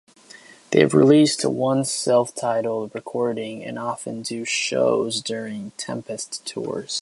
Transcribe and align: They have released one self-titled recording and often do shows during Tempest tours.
They 0.71 0.79
have 0.79 0.95
released 0.95 1.45
one 1.45 1.85
self-titled 1.85 2.95
recording 2.95 3.63
and 3.63 3.77
often 3.77 4.23
do 4.23 4.45
shows 4.45 5.21
during 5.21 5.73
Tempest 5.77 6.43
tours. 6.43 6.89